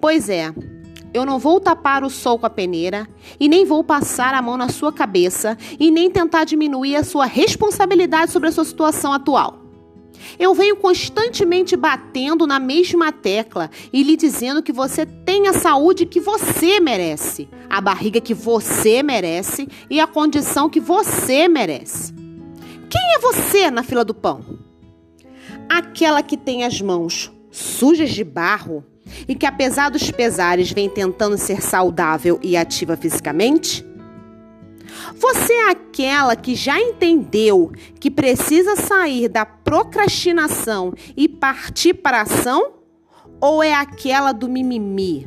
[0.00, 0.52] Pois é,
[1.12, 3.08] eu não vou tapar o sol com a peneira
[3.40, 7.24] e nem vou passar a mão na sua cabeça e nem tentar diminuir a sua
[7.24, 9.64] responsabilidade sobre a sua situação atual.
[10.38, 16.06] Eu venho constantemente batendo na mesma tecla e lhe dizendo que você tem a saúde
[16.06, 22.14] que você merece, a barriga que você merece e a condição que você merece.
[22.90, 24.44] Quem é você na fila do pão?
[25.68, 28.84] Aquela que tem as mãos sujas de barro
[29.26, 33.84] e que, apesar dos pesares, vem tentando ser saudável e ativa fisicamente?
[35.16, 42.22] Você é aquela que já entendeu que precisa sair da procrastinação e partir para a
[42.22, 42.74] ação?
[43.40, 45.26] Ou é aquela do mimimi,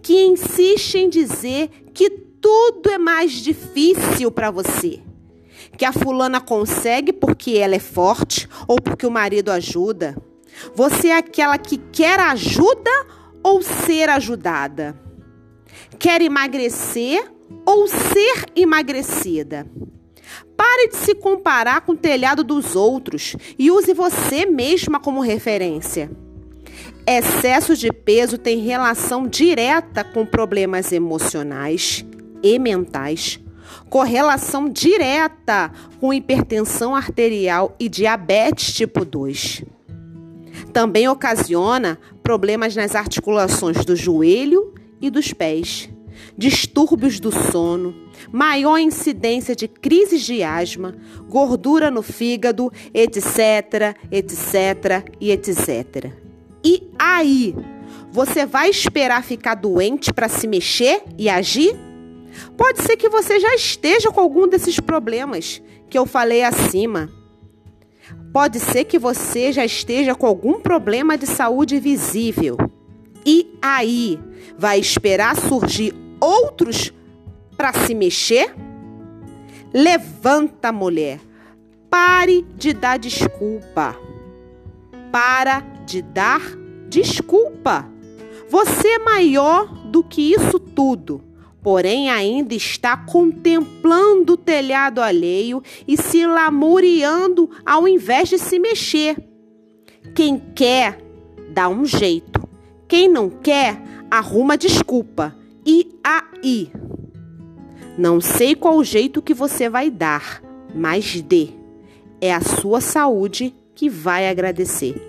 [0.00, 5.00] que insiste em dizer que tudo é mais difícil para você?
[5.76, 10.16] Que a fulana consegue porque ela é forte ou porque o marido ajuda?
[10.74, 12.90] Você é aquela que quer ajuda
[13.42, 14.98] ou ser ajudada?
[15.98, 17.30] Quer emagrecer
[17.66, 19.66] ou ser emagrecida?
[20.56, 26.10] Pare de se comparar com o telhado dos outros e use você mesma como referência.
[27.06, 32.04] Excesso de peso tem relação direta com problemas emocionais
[32.42, 33.40] e mentais,
[33.90, 39.64] correlação direta com hipertensão arterial e diabetes tipo 2.
[40.72, 45.90] Também ocasiona problemas nas articulações do joelho e dos pés,
[46.36, 47.94] distúrbios do sono,
[48.30, 50.94] maior incidência de crises de asma,
[51.28, 56.12] gordura no fígado, etc, etc e etc.
[56.64, 57.54] E aí,
[58.10, 61.76] você vai esperar ficar doente para se mexer e agir?
[62.56, 65.60] Pode ser que você já esteja com algum desses problemas
[65.90, 67.10] que eu falei acima.
[68.32, 72.56] Pode ser que você já esteja com algum problema de saúde visível.
[73.24, 74.18] E aí,
[74.58, 76.92] vai esperar surgir outros
[77.56, 78.54] para se mexer?
[79.72, 81.20] Levanta, mulher.
[81.88, 83.96] Pare de dar desculpa.
[85.10, 86.40] Para de dar
[86.88, 87.88] desculpa.
[88.48, 91.31] Você é maior do que isso tudo
[91.62, 99.16] porém ainda está contemplando o telhado alheio e se lamuriando ao invés de se mexer.
[100.14, 100.98] Quem quer,
[101.50, 102.42] dá um jeito.
[102.88, 103.80] Quem não quer,
[104.10, 105.34] arruma desculpa.
[105.64, 106.70] E aí?
[107.96, 110.42] Não sei qual jeito que você vai dar,
[110.74, 111.48] mas dê.
[112.20, 115.00] É a sua saúde que vai agradecer.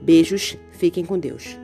[0.00, 1.56] Beijos, fiquem com Deus.